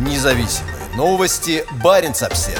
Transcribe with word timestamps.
Независимые 0.00 0.76
новости. 0.96 1.62
Барин 1.84 2.12
обсерва 2.12 2.58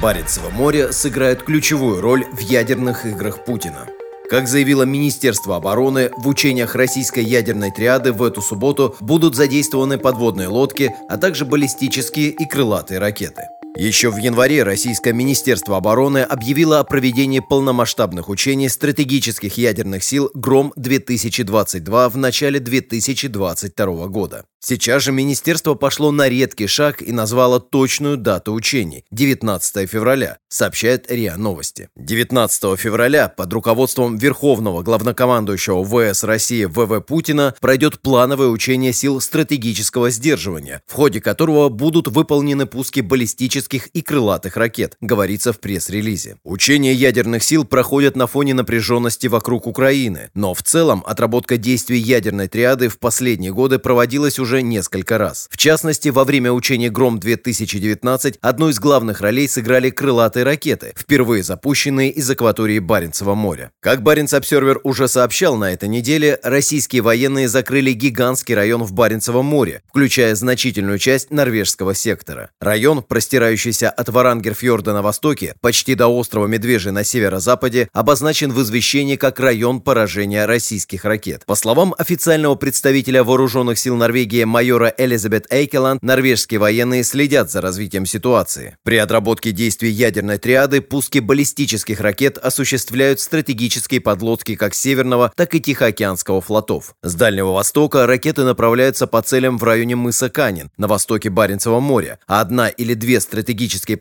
Баренцево 0.00 0.48
море 0.48 0.92
сыграет 0.92 1.42
ключевую 1.42 2.00
роль 2.00 2.24
в 2.32 2.38
ядерных 2.38 3.04
играх 3.04 3.44
Путина. 3.44 3.86
Как 4.30 4.48
заявило 4.48 4.84
Министерство 4.84 5.56
обороны, 5.56 6.10
в 6.16 6.26
учениях 6.26 6.74
российской 6.74 7.22
ядерной 7.22 7.70
триады 7.70 8.14
в 8.14 8.22
эту 8.22 8.40
субботу 8.40 8.96
будут 9.00 9.36
задействованы 9.36 9.98
подводные 9.98 10.48
лодки, 10.48 10.90
а 11.10 11.18
также 11.18 11.44
баллистические 11.44 12.30
и 12.30 12.46
крылатые 12.46 12.98
ракеты. 12.98 13.42
Еще 13.74 14.10
в 14.10 14.18
январе 14.18 14.64
Российское 14.64 15.14
Министерство 15.14 15.78
обороны 15.78 16.18
объявило 16.18 16.78
о 16.78 16.84
проведении 16.84 17.40
полномасштабных 17.40 18.28
учений 18.28 18.68
стратегических 18.68 19.56
ядерных 19.56 20.04
сил 20.04 20.30
«Гром-2022» 20.34 22.10
в 22.10 22.16
начале 22.18 22.60
2022 22.60 24.06
года. 24.08 24.44
Сейчас 24.64 25.02
же 25.02 25.10
министерство 25.10 25.74
пошло 25.74 26.12
на 26.12 26.28
редкий 26.28 26.68
шаг 26.68 27.02
и 27.02 27.10
назвало 27.10 27.58
точную 27.58 28.16
дату 28.16 28.52
учений– 28.52 29.04
19 29.10 29.90
февраля, 29.90 30.38
сообщает 30.48 31.10
РИА 31.10 31.36
Новости. 31.36 31.88
19 31.96 32.78
февраля 32.78 33.28
под 33.28 33.52
руководством 33.52 34.18
Верховного 34.18 34.82
главнокомандующего 34.82 35.84
ВС 35.84 36.22
России 36.22 36.66
ВВ 36.66 37.00
Путина 37.04 37.56
пройдет 37.60 38.00
плановое 38.00 38.48
учение 38.48 38.92
сил 38.92 39.20
стратегического 39.20 40.10
сдерживания, 40.10 40.82
в 40.86 40.92
ходе 40.92 41.20
которого 41.20 41.68
будут 41.68 42.06
выполнены 42.06 42.66
пуски 42.66 43.00
баллистических 43.00 43.61
и 43.92 44.02
крылатых 44.02 44.56
ракет, 44.56 44.96
говорится 45.00 45.52
в 45.52 45.60
пресс-релизе. 45.60 46.36
Учения 46.44 46.92
ядерных 46.92 47.42
сил 47.42 47.64
проходят 47.64 48.16
на 48.16 48.26
фоне 48.26 48.54
напряженности 48.54 49.26
вокруг 49.26 49.66
Украины, 49.66 50.30
но 50.34 50.54
в 50.54 50.62
целом 50.62 51.02
отработка 51.06 51.56
действий 51.56 51.98
ядерной 51.98 52.48
триады 52.48 52.88
в 52.88 52.98
последние 52.98 53.52
годы 53.52 53.78
проводилась 53.78 54.38
уже 54.38 54.62
несколько 54.62 55.18
раз. 55.18 55.48
В 55.50 55.56
частности, 55.56 56.08
во 56.08 56.24
время 56.24 56.52
учения 56.52 56.90
«Гром-2019» 56.90 58.38
одну 58.40 58.68
из 58.68 58.80
главных 58.80 59.20
ролей 59.20 59.48
сыграли 59.48 59.90
крылатые 59.90 60.44
ракеты, 60.44 60.94
впервые 60.96 61.42
запущенные 61.42 62.10
из 62.10 62.28
акватории 62.28 62.78
Баренцева 62.78 63.34
моря. 63.34 63.70
Как 63.80 64.02
Баренц-Обсервер 64.02 64.80
уже 64.84 65.08
сообщал 65.08 65.56
на 65.56 65.72
этой 65.72 65.88
неделе, 65.88 66.38
российские 66.42 67.02
военные 67.02 67.48
закрыли 67.48 67.92
гигантский 67.92 68.54
район 68.54 68.82
в 68.82 68.92
Баренцевом 68.92 69.46
море, 69.46 69.82
включая 69.88 70.34
значительную 70.34 70.98
часть 70.98 71.30
норвежского 71.30 71.94
сектора. 71.94 72.50
Район, 72.60 73.02
простирающийся 73.02 73.51
от 73.88 74.08
Варангерфьорда 74.08 74.92
на 74.92 75.02
востоке 75.02 75.54
почти 75.60 75.94
до 75.94 76.08
острова 76.08 76.46
Медвежий 76.46 76.92
на 76.92 77.04
северо-западе, 77.04 77.88
обозначен 77.92 78.52
в 78.52 78.60
извещении 78.62 79.16
как 79.16 79.40
район 79.40 79.80
поражения 79.80 80.46
российских 80.46 81.04
ракет. 81.04 81.44
По 81.46 81.54
словам 81.54 81.94
официального 81.98 82.54
представителя 82.54 83.24
вооруженных 83.24 83.78
сил 83.78 83.96
Норвегии 83.96 84.44
майора 84.44 84.92
Элизабет 84.96 85.46
Эйкеланд 85.50 86.02
норвежские 86.02 86.60
военные 86.60 87.04
следят 87.04 87.50
за 87.50 87.60
развитием 87.60 88.06
ситуации. 88.06 88.76
При 88.84 88.96
отработке 88.96 89.50
действий 89.50 89.90
ядерной 89.90 90.38
триады 90.38 90.80
пуски 90.80 91.18
баллистических 91.18 92.00
ракет 92.00 92.38
осуществляют 92.38 93.20
стратегические 93.20 94.00
подлодки 94.00 94.56
как 94.56 94.74
Северного, 94.74 95.32
так 95.36 95.54
и 95.54 95.60
Тихоокеанского 95.60 96.40
флотов. 96.40 96.94
С 97.02 97.14
Дальнего 97.14 97.52
Востока 97.52 98.06
ракеты 98.06 98.44
направляются 98.44 99.06
по 99.06 99.22
целям 99.22 99.58
в 99.58 99.64
районе 99.64 99.96
мыса 99.96 100.30
Канин 100.30 100.70
на 100.76 100.88
востоке 100.88 101.30
Баренцева 101.30 101.80
моря, 101.80 102.18
а 102.26 102.40
одна 102.40 102.68
или 102.68 102.94
две 102.94 103.20
стратегические 103.20 103.41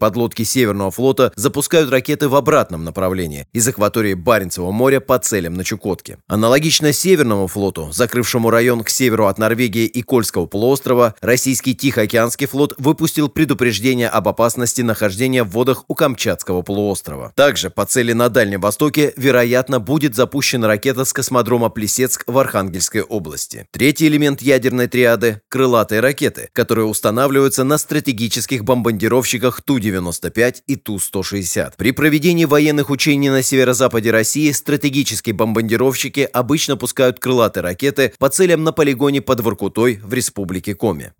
подлодки 0.01 0.43
Северного 0.43 0.91
флота 0.91 1.31
запускают 1.35 1.89
ракеты 1.89 2.27
в 2.27 2.35
обратном 2.35 2.83
направлении 2.83 3.47
из 3.53 3.67
акватории 3.67 4.13
Баренцева 4.13 4.71
моря 4.71 4.99
по 4.99 5.17
целям 5.19 5.53
на 5.53 5.63
Чукотке. 5.63 6.17
Аналогично 6.27 6.93
Северному 6.93 7.47
флоту, 7.47 7.89
закрывшему 7.91 8.49
район 8.49 8.83
к 8.83 8.89
северу 8.89 9.27
от 9.27 9.37
Норвегии 9.37 9.85
и 9.85 10.01
Кольского 10.01 10.45
полуострова 10.45 11.15
российский 11.21 11.75
Тихоокеанский 11.75 12.47
флот 12.47 12.73
выпустил 12.77 13.29
предупреждение 13.29 14.09
об 14.09 14.27
опасности 14.27 14.81
нахождения 14.81 15.43
в 15.43 15.49
водах 15.49 15.85
у 15.87 15.95
Камчатского 15.95 16.61
полуострова. 16.61 17.33
Также 17.35 17.69
по 17.69 17.85
цели 17.85 18.13
на 18.13 18.29
Дальнем 18.29 18.61
Востоке, 18.61 19.13
вероятно, 19.17 19.79
будет 19.79 20.15
запущена 20.15 20.67
ракета 20.67 21.05
с 21.05 21.13
космодрома 21.13 21.69
Плесецк 21.69 22.23
в 22.27 22.37
Архангельской 22.37 23.01
области. 23.01 23.67
Третий 23.71 24.07
элемент 24.07 24.41
ядерной 24.41 24.87
триады– 24.87 25.41
крылатые 25.49 26.01
ракеты, 26.01 26.49
которые 26.53 26.85
устанавливаются 26.85 27.63
на 27.63 27.77
стратегических 27.77 28.63
бомбардировщиках 28.63 29.30
Ту-95 29.39 30.63
и 30.67 30.75
Ту-160. 30.75 31.73
При 31.77 31.91
проведении 31.91 32.45
военных 32.45 32.89
учений 32.89 33.29
на 33.29 33.43
северо-западе 33.43 34.11
России 34.11 34.51
стратегические 34.51 35.33
бомбардировщики 35.33 36.27
обычно 36.31 36.77
пускают 36.77 37.19
крылатые 37.19 37.63
ракеты 37.63 38.13
по 38.17 38.29
целям 38.29 38.63
на 38.63 38.71
полигоне 38.71 39.21
под 39.21 39.41
Воркутой 39.41 39.99
в 40.03 40.13
Республике 40.13 40.75
Коми. 40.75 41.13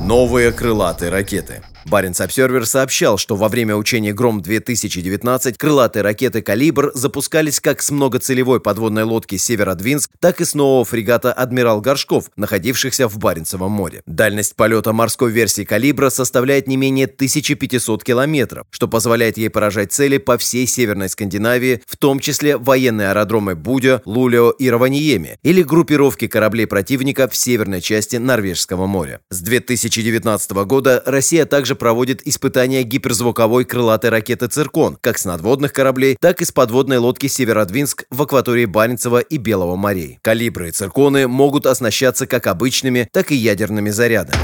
Новые 0.00 0.50
крылатые 0.50 1.10
ракеты. 1.10 1.62
Баренц 1.86 2.20
Обсервер 2.20 2.66
сообщал, 2.66 3.18
что 3.18 3.36
во 3.36 3.48
время 3.48 3.74
учения 3.76 4.12
«Гром-2019» 4.12 5.54
крылатые 5.56 6.02
ракеты 6.02 6.42
«Калибр» 6.42 6.92
запускались 6.94 7.60
как 7.60 7.82
с 7.82 7.90
многоцелевой 7.90 8.60
подводной 8.60 9.04
лодки 9.04 9.36
«Северодвинск», 9.36 10.10
так 10.20 10.40
и 10.40 10.44
с 10.44 10.54
нового 10.54 10.84
фрегата 10.84 11.32
«Адмирал 11.32 11.80
Горшков», 11.80 12.30
находившихся 12.36 13.08
в 13.08 13.18
Баренцевом 13.18 13.72
море. 13.72 14.02
Дальность 14.06 14.56
полета 14.56 14.92
морской 14.92 15.30
версии 15.32 15.64
«Калибра» 15.64 16.10
составляет 16.10 16.66
не 16.66 16.76
менее 16.76 17.06
1500 17.06 18.04
километров, 18.04 18.66
что 18.70 18.86
позволяет 18.86 19.38
ей 19.38 19.50
поражать 19.50 19.92
цели 19.92 20.18
по 20.18 20.38
всей 20.38 20.66
Северной 20.66 21.08
Скандинавии, 21.08 21.82
в 21.86 21.96
том 21.96 22.20
числе 22.20 22.56
военные 22.56 23.10
аэродромы 23.10 23.54
Будя, 23.54 24.02
Лулио 24.04 24.50
и 24.50 24.68
Раваниеми, 24.68 25.38
или 25.42 25.62
группировки 25.62 26.26
кораблей 26.26 26.66
противника 26.66 27.28
в 27.28 27.36
северной 27.36 27.80
части 27.80 28.16
Норвежского 28.16 28.86
моря. 28.86 29.20
С 29.30 29.40
2019 29.40 30.50
года 30.50 31.02
Россия 31.06 31.46
также 31.46 31.69
также 31.70 31.78
проводит 31.78 32.26
испытания 32.26 32.82
гиперзвуковой 32.82 33.64
крылатой 33.64 34.10
ракеты 34.10 34.48
«Циркон» 34.48 34.98
как 35.00 35.18
с 35.18 35.24
надводных 35.24 35.72
кораблей, 35.72 36.16
так 36.20 36.40
и 36.40 36.44
с 36.44 36.50
подводной 36.50 36.98
лодки 36.98 37.28
«Северодвинск» 37.28 38.06
в 38.10 38.22
акватории 38.22 38.64
Баренцева 38.64 39.20
и 39.20 39.36
Белого 39.36 39.76
морей. 39.76 40.18
Калибры 40.20 40.70
и 40.70 40.72
«Цирконы» 40.72 41.28
могут 41.28 41.66
оснащаться 41.66 42.26
как 42.26 42.48
обычными, 42.48 43.08
так 43.12 43.30
и 43.30 43.36
ядерными 43.36 43.90
зарядами. 43.90 44.40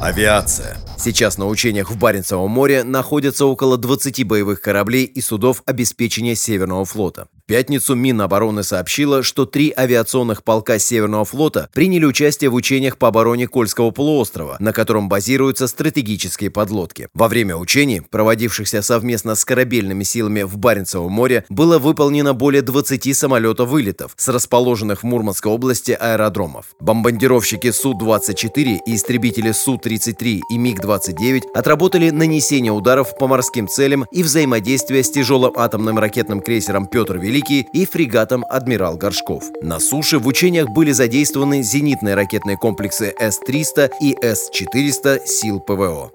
Авиация. 0.00 0.76
Сейчас 0.98 1.36
на 1.36 1.46
учениях 1.46 1.90
в 1.90 1.98
Баренцевом 1.98 2.50
море 2.50 2.82
находятся 2.82 3.44
около 3.44 3.76
20 3.76 4.24
боевых 4.26 4.62
кораблей 4.62 5.04
и 5.04 5.20
судов 5.20 5.62
обеспечения 5.66 6.34
Северного 6.34 6.86
флота. 6.86 7.28
В 7.44 7.46
пятницу 7.46 7.94
Минобороны 7.94 8.64
сообщила, 8.64 9.22
что 9.22 9.44
три 9.44 9.72
авиационных 9.76 10.42
полка 10.42 10.78
Северного 10.78 11.24
флота 11.24 11.68
приняли 11.72 12.06
участие 12.06 12.50
в 12.50 12.54
учениях 12.54 12.96
по 12.96 13.08
обороне 13.08 13.46
Кольского 13.46 13.90
полуострова, 13.90 14.56
на 14.58 14.72
котором 14.72 15.08
базируются 15.08 15.68
стратегические 15.68 16.50
подлодки. 16.50 17.08
Во 17.14 17.28
время 17.28 17.56
учений, 17.56 18.00
проводившихся 18.00 18.82
совместно 18.82 19.34
с 19.34 19.44
корабельными 19.44 20.02
силами 20.02 20.42
в 20.42 20.56
Баренцевом 20.56 21.12
море, 21.12 21.44
было 21.50 21.78
выполнено 21.78 22.32
более 22.32 22.62
20 22.62 23.16
самолетов-вылетов 23.16 24.14
с 24.16 24.28
расположенных 24.28 25.02
в 25.02 25.06
Мурманской 25.06 25.52
области 25.52 25.92
аэродромов. 25.92 26.66
Бомбардировщики 26.80 27.70
Су-24 27.70 28.78
и 28.86 28.96
истребители 28.96 29.52
Су-33 29.52 30.40
и 30.50 30.58
МиГ-29 30.58 30.85
29 30.86 31.48
отработали 31.54 32.10
нанесение 32.10 32.72
ударов 32.72 33.18
по 33.18 33.26
морским 33.26 33.68
целям 33.68 34.06
и 34.12 34.22
взаимодействие 34.22 35.02
с 35.02 35.10
тяжелым 35.10 35.52
атомным 35.56 35.98
ракетным 35.98 36.40
крейсером 36.40 36.86
«Петр 36.86 37.18
Великий» 37.18 37.66
и 37.72 37.84
фрегатом 37.84 38.44
«Адмирал 38.48 38.96
Горшков». 38.96 39.44
На 39.60 39.80
суше 39.80 40.18
в 40.18 40.26
учениях 40.26 40.68
были 40.68 40.92
задействованы 40.92 41.62
зенитные 41.62 42.14
ракетные 42.14 42.56
комплексы 42.56 43.12
С-300 43.18 43.90
и 44.00 44.16
С-400 44.22 45.26
сил 45.26 45.60
ПВО. 45.60 46.12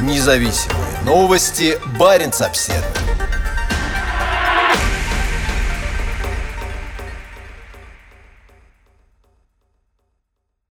Независимые 0.00 1.02
новости. 1.04 1.78
Барин 1.98 2.30
обседный. 2.40 2.97